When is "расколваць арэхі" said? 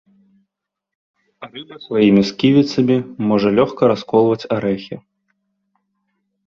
3.93-4.95